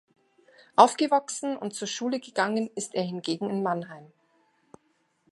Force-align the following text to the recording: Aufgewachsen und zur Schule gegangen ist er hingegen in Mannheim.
Aufgewachsen 0.77 1.55
und 1.55 1.75
zur 1.75 1.87
Schule 1.87 2.19
gegangen 2.19 2.71
ist 2.73 2.95
er 2.95 3.03
hingegen 3.03 3.51
in 3.51 3.61
Mannheim. 3.61 4.11